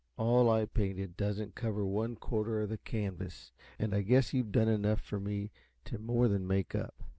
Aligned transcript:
All 0.17 0.49
I 0.49 0.65
painted 0.65 1.15
doesn't 1.15 1.53
cover 1.53 1.85
one 1.85 2.15
quarter 2.15 2.63
of 2.63 2.69
the 2.69 2.79
canvas, 2.79 3.51
and 3.77 3.93
I 3.93 4.01
guess 4.01 4.33
you've 4.33 4.51
done 4.51 4.67
enough 4.67 5.01
for 5.01 5.19
me 5.19 5.51
to 5.85 5.99
more 5.99 6.27
than 6.27 6.47
make 6.47 6.73
up. 6.73 7.03